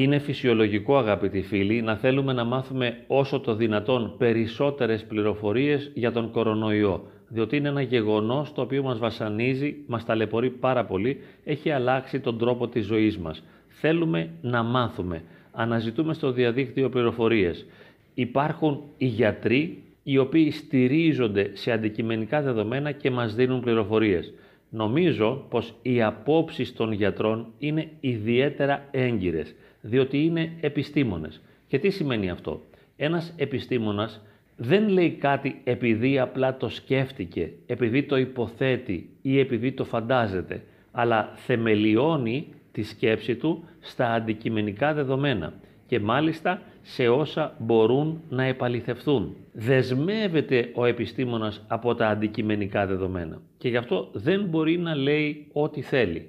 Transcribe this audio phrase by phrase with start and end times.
[0.00, 6.30] Είναι φυσιολογικό αγαπητοί φίλοι να θέλουμε να μάθουμε όσο το δυνατόν περισσότερες πληροφορίες για τον
[6.30, 12.20] κορονοϊό διότι είναι ένα γεγονός το οποίο μας βασανίζει, μας ταλαιπωρεί πάρα πολύ, έχει αλλάξει
[12.20, 13.42] τον τρόπο της ζωής μας.
[13.68, 17.66] Θέλουμε να μάθουμε, αναζητούμε στο διαδίκτυο πληροφορίες.
[18.14, 24.32] Υπάρχουν οι γιατροί οι οποίοι στηρίζονται σε αντικειμενικά δεδομένα και μας δίνουν πληροφορίες.
[24.70, 31.40] Νομίζω πως οι απόψεις των γιατρών είναι ιδιαίτερα έγκυρες, διότι είναι επιστήμονες.
[31.66, 32.62] Και τι σημαίνει αυτό;
[32.96, 34.20] Ένας επιστήμονας
[34.56, 40.62] δεν λέει κάτι επειδή απλά το σκέφτηκε, επειδή το υποθέτει ή επειδή το φαντάζεται,
[40.92, 45.52] αλλά θεμελιώνει τη σκέψη του στα αντικειμενικά δεδομένα
[45.86, 49.36] και μάλιστα σε όσα μπορούν να επαληθευθούν.
[49.52, 55.80] Δεσμεύεται ο επιστήμονας από τα αντικειμενικά δεδομένα και γι' αυτό δεν μπορεί να λέει ό,τι
[55.82, 56.28] θέλει.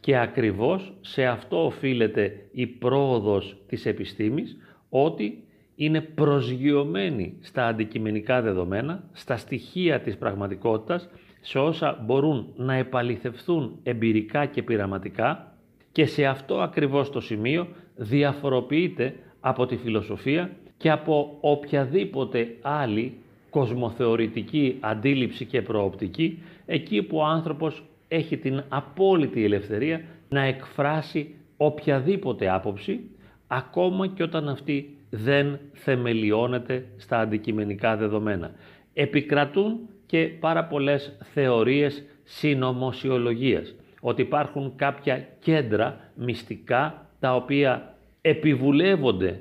[0.00, 4.56] Και ακριβώς σε αυτό οφείλεται η πρόοδος της επιστήμης,
[4.88, 11.08] ότι είναι προσγειωμένη στα αντικειμενικά δεδομένα, στα στοιχεία της πραγματικότητας,
[11.40, 15.54] σε όσα μπορούν να επαληθευθούν εμπειρικά και πειραματικά
[15.92, 23.14] και σε αυτό ακριβώς το σημείο διαφοροποιείται από τη φιλοσοφία και από οποιαδήποτε άλλη
[23.50, 32.50] κοσμοθεωρητική αντίληψη και προοπτική, εκεί που ο άνθρωπος έχει την απόλυτη ελευθερία να εκφράσει οποιαδήποτε
[32.50, 33.00] άποψη,
[33.46, 38.52] ακόμα και όταν αυτή δεν θεμελιώνεται στα αντικειμενικά δεδομένα.
[38.94, 49.40] Επικρατούν και πάρα πολλές θεωρίες συνωμοσιολογίας, ότι υπάρχουν κάποια κέντρα μυστικά τα οποία επιβουλεύονται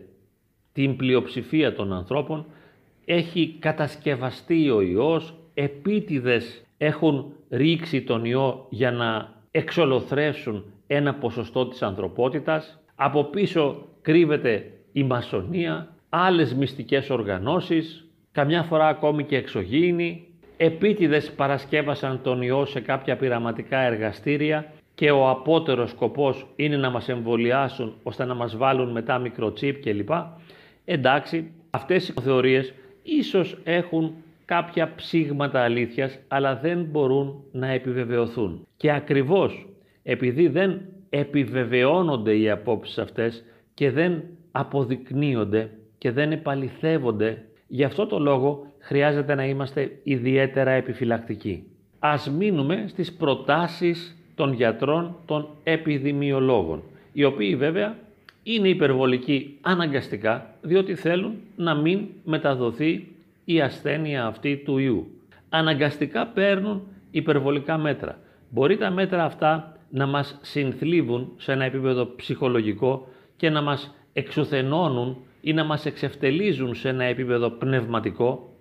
[0.74, 2.46] την πλειοψηφία των ανθρώπων,
[3.06, 11.82] έχει κατασκευαστεί ο ιός, επίτηδες έχουν ρίξει τον ιό για να εξολοθρεύσουν ένα ποσοστό της
[11.82, 20.28] ανθρωπότητας, από πίσω κρύβεται η μασονία, άλλες μυστικές οργανώσεις, καμιά φορά ακόμη και εξωγήινοι,
[20.58, 27.10] επίτηδες παρασκεύασαν τον ιό σε κάποια πειραματικά εργαστήρια και ο απότερος σκοπός είναι να μας
[27.10, 30.10] εμβολιάσουν ώστε να μας βάλουν μετά μικροτσίπ κλπ.
[30.86, 32.74] Εντάξει, αυτές οι θεωρίες
[33.04, 34.14] ίσως έχουν
[34.50, 38.68] κάποια ψήγματα αλήθειας, αλλά δεν μπορούν να επιβεβαιωθούν.
[38.78, 39.68] Και ακριβώς
[40.04, 43.44] επειδή δεν επιβεβαιώνονται οι απόψεις αυτές
[43.74, 51.64] και δεν αποδεικνύονται και δεν επαληθεύονται, γι' αυτό το λόγο χρειάζεται να είμαστε ιδιαίτερα επιφυλακτικοί.
[52.00, 56.84] Ας μείνουμε στις προτάσεις των γιατρών, των επιδημιολόγων,
[57.14, 57.98] οι οποίοι βέβαια
[58.44, 63.08] είναι υπερβολικοί αναγκαστικά, διότι θέλουν να μην μεταδοθεί
[63.52, 65.08] η ασθένεια αυτή του ιού.
[65.50, 68.20] Αναγκαστικά παίρνουν υπερβολικά μέτρα.
[68.50, 75.18] Μπορεί τα μέτρα αυτά να μας συνθλίβουν σε ένα επίπεδο ψυχολογικό και να μας εξουθενώνουν
[75.42, 78.54] ή να μας εξευτελίζουν σε ένα επίπεδο πνευματικό,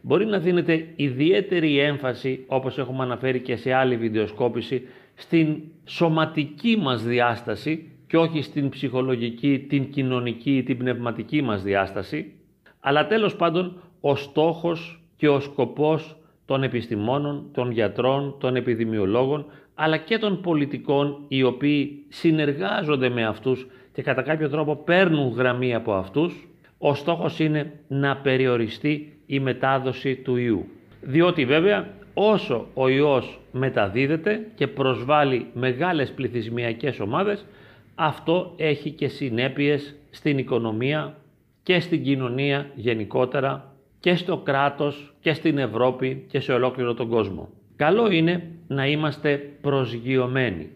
[0.00, 4.82] μπορεί να δίνεται ιδιαίτερη έμφαση, όπως έχουμε αναφέρει και σε άλλη βιντεοσκόπηση,
[5.14, 12.32] στην σωματική μας διάσταση και όχι στην ψυχολογική, την κοινωνική ή την πνευματική μας διάσταση,
[12.80, 16.16] αλλά τέλος πάντων ο στόχος και ο σκοπός
[16.46, 23.66] των επιστημόνων, των γιατρών, των επιδημιολόγων, αλλά και των πολιτικών οι οποίοι συνεργάζονται με αυτούς
[23.92, 30.16] και κατά κάποιο τρόπο παίρνουν γραμμή από αυτούς, ο στόχος είναι να περιοριστεί η μετάδοση
[30.16, 30.66] του ιού.
[31.00, 37.46] Διότι βέβαια όσο ο ιός μεταδίδεται και προσβάλλει μεγάλες πληθυσμιακές ομάδες,
[37.94, 41.16] αυτό έχει και συνέπειες στην οικονομία
[41.62, 43.69] και στην κοινωνία γενικότερα
[44.00, 47.48] και στο κράτος και στην Ευρώπη και σε ολόκληρο τον κόσμο.
[47.76, 50.70] Καλό είναι να είμαστε προσγειωμένοι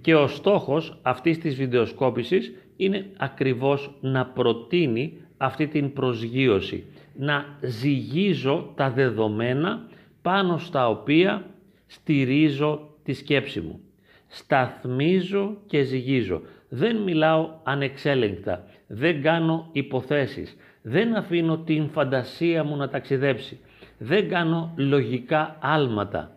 [0.00, 6.84] και ο στόχος αυτής της βιντεοσκόπησης είναι ακριβώς να προτείνει αυτή την προσγείωση,
[7.18, 9.88] να ζυγίζω τα δεδομένα
[10.22, 11.46] πάνω στα οποία
[11.86, 13.80] στηρίζω τη σκέψη μου.
[14.26, 16.42] Σταθμίζω και ζυγίζω.
[16.68, 20.56] Δεν μιλάω ανεξέλεγκτα, δεν κάνω υποθέσεις,
[20.86, 23.58] δεν αφήνω την φαντασία μου να ταξιδέψει,
[23.98, 26.30] δεν κάνω λογικά άλματα,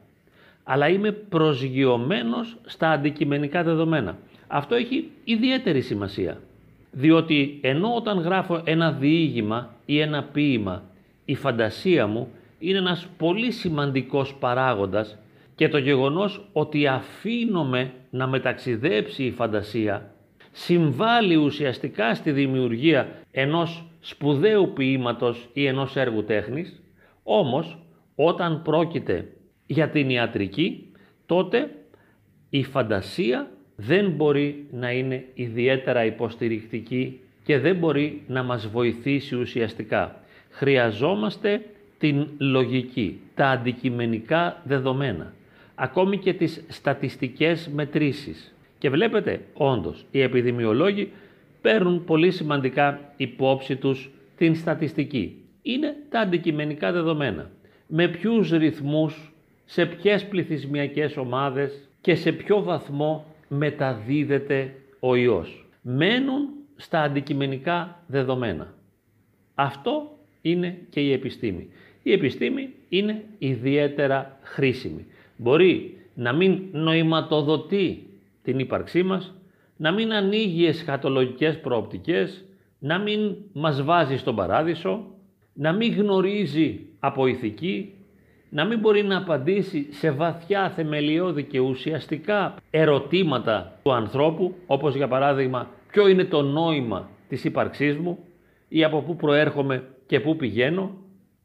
[0.64, 4.18] αλλά είμαι προσγειωμένος στα αντικειμενικά δεδομένα.
[4.48, 6.38] Αυτό έχει ιδιαίτερη σημασία,
[6.92, 10.84] διότι ενώ όταν γράφω ένα διήγημα ή ένα ποίημα,
[11.26, 12.28] η φαντασία μου
[12.60, 15.18] είναι ένας πολύ σημαντικός παράγοντας
[15.56, 20.12] και το γεγονός ότι αφήνομαι να μεταξιδέψει η φαντασία
[20.58, 26.82] συμβάλλει ουσιαστικά στη δημιουργία ενός σπουδαίου ποίηματος ή ενός έργου τέχνης,
[27.24, 27.78] όμως
[28.16, 29.28] όταν πρόκειται
[29.66, 30.92] για την ιατρική,
[31.26, 31.70] τότε
[32.50, 40.22] η φαντασία δεν μπορεί να είναι ιδιαίτερα υποστηρικτική και δεν μπορεί να μας βοηθήσει ουσιαστικά.
[40.50, 41.62] Χρειαζόμαστε
[41.98, 45.34] την λογική, τα αντικειμενικά δεδομένα,
[45.76, 48.57] ακόμη και τις στατιστικές μετρήσεις.
[48.78, 51.12] Και βλέπετε, όντως, οι επιδημιολόγοι
[51.62, 55.42] παίρνουν πολύ σημαντικά υπόψη τους την στατιστική.
[55.62, 57.50] Είναι τα αντικειμενικά δεδομένα.
[57.88, 59.34] Με ποιους ρυθμούς,
[59.66, 65.66] σε ποιες πληθυσμιακές ομάδες και σε ποιο βαθμό μεταδίδεται ο ιός.
[65.82, 68.74] Μένουν στα αντικειμενικά δεδομένα.
[69.56, 71.70] Αυτό είναι και η επιστήμη.
[72.04, 75.06] Η επιστήμη είναι ιδιαίτερα χρήσιμη.
[75.38, 78.07] Μπορεί να μην νοηματοδοτεί
[78.48, 79.34] την ύπαρξή μας,
[79.78, 82.46] να μην ανοίγει εσχατολογικές προοπτικές,
[82.80, 85.06] να μην μας βάζει στον παράδεισο,
[85.54, 87.94] να μην γνωρίζει από ηθική,
[88.50, 95.08] να μην μπορεί να απαντήσει σε βαθιά θεμελιώδη και ουσιαστικά ερωτήματα του ανθρώπου, όπως για
[95.08, 98.18] παράδειγμα ποιο είναι το νόημα της ύπαρξής μου
[98.68, 100.92] ή από πού προέρχομαι και πού πηγαίνω,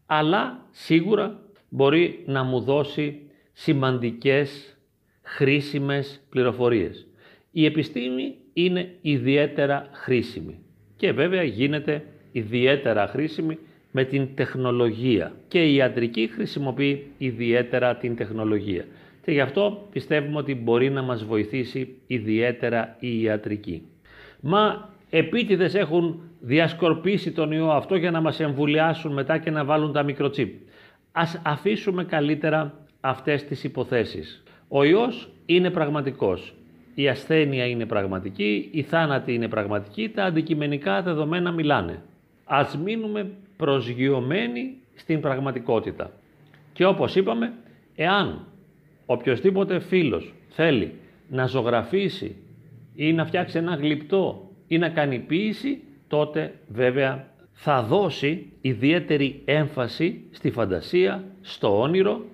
[0.07, 4.77] αλλά σίγουρα μπορεί να μου δώσει σημαντικές
[5.23, 7.07] χρήσιμες πληροφορίες.
[7.51, 10.59] Η επιστήμη είναι ιδιαίτερα χρήσιμη
[10.97, 13.59] και βέβαια γίνεται ιδιαίτερα χρήσιμη
[13.91, 18.85] με την τεχνολογία και η ιατρική χρησιμοποιεί ιδιαίτερα την τεχνολογία
[19.25, 23.83] και γι' αυτό πιστεύουμε ότι μπορεί να μας βοηθήσει ιδιαίτερα η ιατρική.
[24.41, 29.93] Μα επίτηδες έχουν διασκορπίσει τον ιό αυτό για να μας εμβουλιάσουν μετά και να βάλουν
[29.93, 30.55] τα μικροτσίπ.
[31.13, 34.43] Ας αφήσουμε καλύτερα αυτές τις υποθέσεις.
[34.75, 36.55] Ο ιός είναι πραγματικός.
[36.95, 42.03] Η ασθένεια είναι πραγματική, η θάνατη είναι πραγματική, τα αντικειμενικά δεδομένα μιλάνε.
[42.45, 46.11] Ας μείνουμε προσγειωμένοι στην πραγματικότητα.
[46.73, 47.53] Και όπως είπαμε,
[47.95, 48.47] εάν
[49.07, 50.95] οποιοδήποτε φίλος θέλει
[51.29, 52.37] να ζωγραφίσει
[52.95, 60.25] ή να φτιάξει ένα γλυπτό ή να κάνει ποίηση, τότε βέβαια θα δώσει ιδιαίτερη έμφαση
[60.31, 62.25] στη φαντασία, στο όνειρο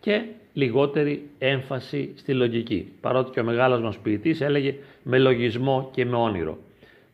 [0.00, 0.24] και
[0.56, 2.92] λιγότερη έμφαση στη λογική.
[3.00, 6.58] Παρότι και ο μεγάλος μας ποιητής έλεγε με λογισμό και με όνειρο.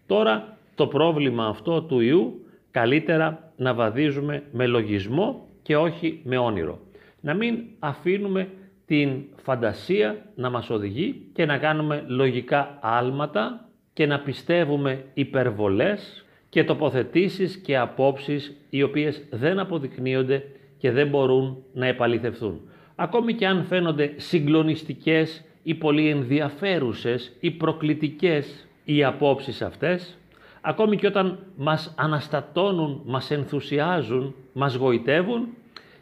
[0.06, 6.78] Τώρα το πρόβλημα αυτό του ιού καλύτερα να βαδίζουμε με λογισμό και όχι με όνειρο.
[7.20, 8.48] Να μην αφήνουμε
[8.86, 16.64] την φαντασία να μας οδηγεί και να κάνουμε λογικά άλματα και να πιστεύουμε υπερβολές και
[16.64, 20.44] τοποθετήσεις και απόψεις οι οποίες δεν αποδεικνύονται
[20.78, 22.60] και δεν μπορούν να επαληθευθούν.
[23.02, 30.18] Ακόμη και αν φαίνονται συγκλονιστικές ή πολύ ενδιαφέρουσες ή προκλητικές οι απόψεις αυτές,
[30.60, 35.48] ακόμη και όταν μας αναστατώνουν, μας ενθουσιάζουν, μας γοητεύουν,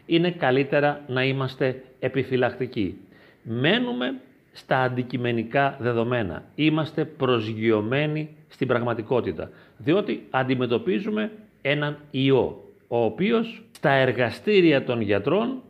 [0.07, 2.99] είναι καλύτερα να είμαστε επιφυλακτικοί.
[3.43, 4.15] Μένουμε
[4.53, 6.45] στα αντικειμενικά δεδομένα.
[6.55, 11.31] Είμαστε προσγειωμένοι στην πραγματικότητα, διότι αντιμετωπίζουμε
[11.63, 15.63] έναν ιό, ο οποίος στα εργαστήρια των γιατρών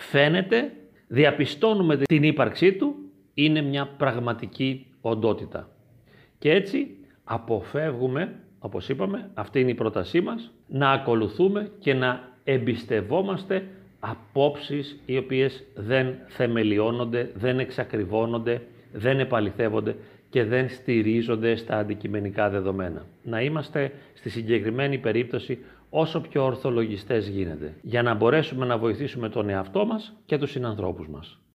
[0.00, 0.72] φαίνεται,
[1.08, 2.94] διαπιστώνουμε την ύπαρξή του,
[3.34, 5.68] είναι μια πραγματική οντότητα.
[6.38, 13.66] Και έτσι αποφεύγουμε, όπως είπαμε, αυτή είναι η πρότασή μας, να ακολουθούμε και να εμπιστευόμαστε
[14.00, 19.96] απόψεις οι οποίες δεν θεμελιώνονται, δεν εξακριβώνονται, δεν επαληθεύονται
[20.30, 23.06] και δεν στηρίζονται στα αντικειμενικά δεδομένα.
[23.22, 25.58] Να είμαστε στη συγκεκριμένη περίπτωση
[25.90, 31.08] όσο πιο ορθολογιστές γίνεται, για να μπορέσουμε να βοηθήσουμε τον εαυτό μας και τους συνανθρώπους
[31.08, 31.40] μας.